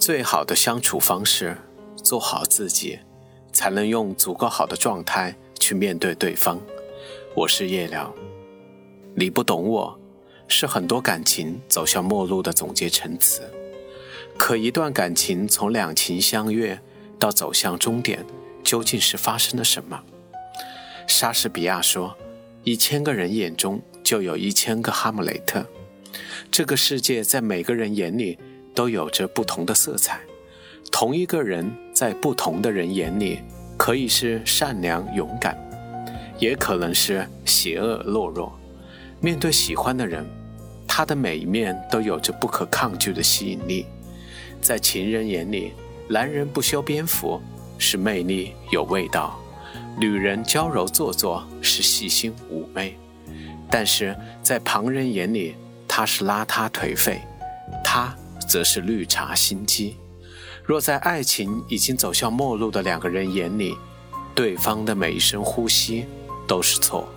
[0.00, 1.54] 最好的相处方式，
[2.02, 2.98] 做好自己，
[3.52, 6.58] 才能用足够好的状态去面对对方。
[7.36, 8.10] 我是叶良，
[9.14, 10.00] 你不懂我，
[10.48, 13.42] 是很多感情走向末路的总结陈词。
[14.38, 16.80] 可一段感情从两情相悦
[17.18, 18.24] 到走向终点，
[18.64, 20.02] 究竟是发生了什么？
[21.06, 22.16] 莎士比亚说
[22.64, 25.66] ：“一千个人眼中就有一千个哈姆雷特。”
[26.50, 28.38] 这个世界在每个人眼里
[28.74, 30.20] 都有着不同的色彩，
[30.90, 33.40] 同一个人在不同的人眼里，
[33.76, 35.56] 可以是善良勇敢，
[36.38, 38.52] 也可能是邪恶懦弱。
[39.20, 40.24] 面对喜欢的人，
[40.86, 43.86] 他的每一面都有着不可抗拒的吸引力。
[44.60, 45.72] 在情人眼里，
[46.08, 47.40] 男人不修边幅
[47.78, 49.38] 是魅力有味道，
[49.98, 52.96] 女人娇柔做作是细心妩媚，
[53.70, 55.54] 但是在旁人眼里。
[55.92, 57.20] 他是邋遢颓废，
[57.82, 58.16] 他
[58.50, 59.96] 则是绿茶心机。
[60.64, 63.76] 若在爱情已经走向末路的两个人眼里，
[64.34, 66.04] 对方的每一声呼吸
[66.48, 67.08] 都是错。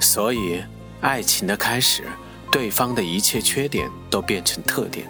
[0.00, 0.62] 所以，
[1.02, 2.04] 爱情的开始，
[2.50, 5.04] 对方的一切缺点都变成特点；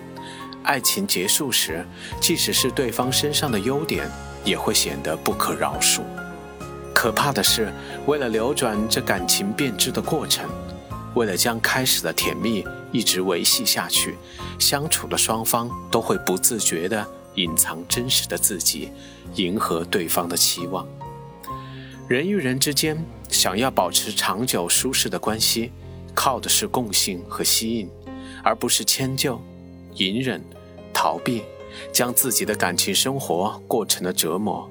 [0.65, 1.87] 爱情结束时，
[2.21, 4.11] 即使是对方身上的优点，
[4.45, 6.01] 也会显得不可饶恕。
[6.93, 7.73] 可怕的是，
[8.07, 10.51] 为了扭转这感情变质的过程。
[11.15, 14.17] 为了将开始的甜蜜一直维系下去，
[14.59, 18.91] 相处的双方都会不自觉地隐藏真实的自己，
[19.35, 20.87] 迎合对方的期望。
[22.09, 25.71] 人与人之间想要保持长久舒适的关系，
[26.15, 27.89] 靠的是共性和吸引，
[28.43, 29.41] 而不是迁就、
[29.95, 30.43] 隐忍、
[30.93, 31.43] 逃避，
[31.93, 34.69] 将自己的感情生活过成了折磨，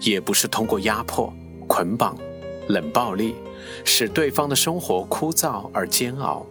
[0.00, 1.32] 也不是通过压迫、
[1.68, 2.18] 捆绑、
[2.68, 3.34] 冷暴力。
[3.82, 6.46] 使对方的生活枯燥而煎熬，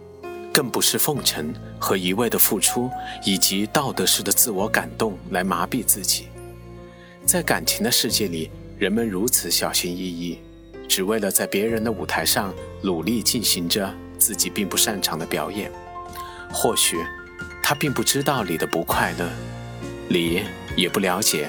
[0.52, 2.90] 更不是奉承和一味的付出，
[3.24, 6.26] 以及道德式的自我感动来麻痹自己。
[7.24, 10.38] 在感情的世界里，人们如此小心翼翼，
[10.88, 15.70] 只为了在别人的舞台上努力进行着自己并不擅长的表演。
[16.52, 16.98] 或许，
[17.62, 19.28] 他并不知道你的不快乐，
[20.08, 20.42] 你
[20.76, 21.48] 也不了解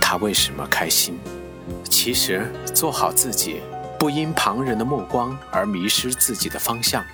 [0.00, 1.18] 他为什么开心。
[1.84, 3.60] 其实，做好自己。
[3.98, 7.04] 不因旁人的目光而迷失自己的方向，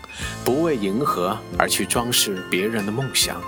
[0.44, 3.40] 不为迎合而去装饰别人的梦想，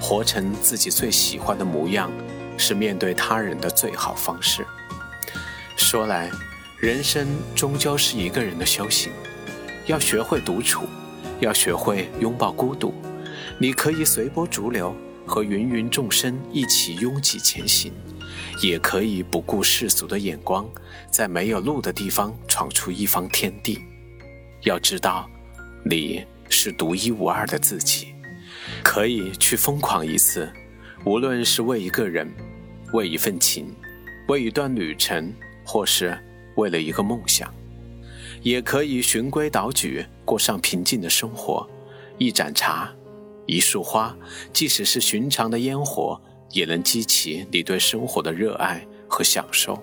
[0.00, 2.10] 活成自己最喜欢的模样，
[2.56, 4.66] 是面对他人的最好方式。
[5.76, 6.30] 说来，
[6.78, 9.12] 人生终究是一个人的修行，
[9.86, 10.88] 要学会独处，
[11.40, 12.94] 要学会拥抱孤独。
[13.58, 14.94] 你可以随波逐流，
[15.26, 17.92] 和芸芸众生一起拥挤前行。
[18.62, 20.68] 也可以不顾世俗的眼光，
[21.10, 23.78] 在没有路的地方闯出一方天地。
[24.62, 25.28] 要知道，
[25.84, 28.08] 你是独一无二的自己，
[28.82, 30.50] 可以去疯狂一次，
[31.04, 32.30] 无论是为一个人，
[32.92, 33.74] 为一份情，
[34.28, 35.32] 为一段旅程，
[35.64, 36.16] 或是
[36.56, 37.52] 为了一个梦想。
[38.42, 41.68] 也可以循规蹈矩，过上平静的生活。
[42.18, 42.92] 一盏茶，
[43.46, 44.16] 一束花，
[44.52, 46.20] 即使是寻常的烟火。
[46.54, 49.82] 也能激起你对生活的热爱和享受。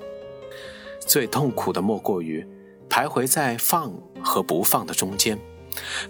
[1.00, 2.47] 最痛苦的莫过于
[2.88, 3.92] 徘徊在放
[4.24, 5.36] 和不放的中间，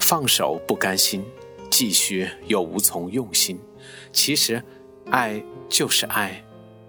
[0.01, 1.23] 放手不甘心，
[1.71, 3.57] 继续又无从用心。
[4.11, 4.61] 其实，
[5.09, 6.43] 爱就是爱，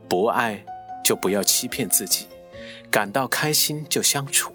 [0.09, 0.65] 不爱
[1.04, 2.27] 就不要欺骗自己。
[2.91, 4.53] 感到开心就相处，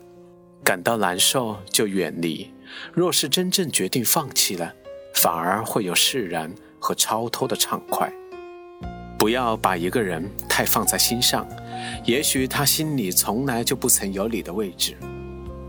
[0.61, 2.53] 感到难受就远离。
[2.91, 4.75] 若是真正决定放弃了，
[5.25, 8.07] 反而会有释然和超脱的畅快。
[9.17, 11.47] 不要把一个人太放在心上，
[12.03, 14.95] 也许他心里从来就不曾有你的位置。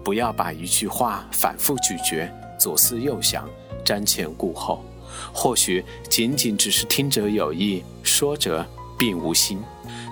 [0.04, 2.30] 不要把一句话反复咀嚼，
[2.60, 3.48] 左思右想，
[3.82, 4.84] 瞻前顾后，
[5.32, 8.62] 或许仅仅只是听者有意，说者
[8.98, 9.58] 并无心。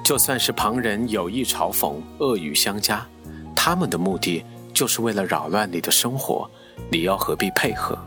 [0.02, 3.06] 就算是旁人有意嘲讽，恶语相加，
[3.54, 6.50] 他们的目的就是为了扰乱你的生活，
[6.90, 7.98] 你又何必配合？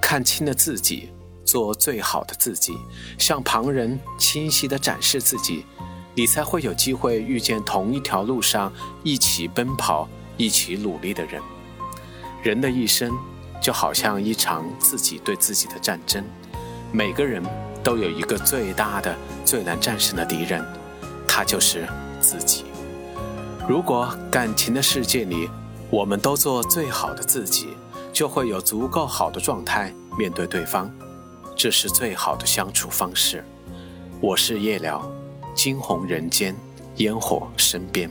[0.00, 1.10] 看清了自己。
[1.44, 2.76] 做最好的自己，
[3.16, 5.64] 向旁人清晰地展示自己，
[6.14, 8.70] 你才会有机会遇见同一条路上
[9.02, 10.06] 一起奔跑、
[10.36, 11.40] 一起努力的人。
[12.42, 13.10] 人的一生
[13.62, 16.22] 就好像一场自己对自己的战争，
[16.92, 17.42] 每个人
[17.82, 20.62] 都有一个最大的、最难战胜的敌人，
[21.26, 21.88] 他就是
[22.20, 22.66] 自己。
[23.66, 25.48] 如果感情的世界里，
[25.88, 27.68] 我们都做最好的自己，
[28.18, 30.92] 就会有足够好的状态面对对方。
[31.54, 33.44] 这是最好的相处方式。
[34.20, 35.08] 我是夜聊，
[35.54, 36.52] 惊鸿人间，
[36.96, 38.10] 烟火身边。